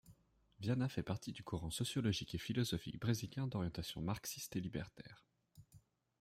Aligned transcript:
Viana 0.59 0.89
fait 0.89 1.03
partie 1.03 1.31
du 1.31 1.43
courant 1.43 1.69
sociologique 1.69 2.33
et 2.33 2.39
philosophique 2.39 2.99
brésilien 2.99 3.45
d'orientation 3.45 4.01
marxiste 4.01 4.55
et 4.55 4.59
libertaire. 4.59 5.27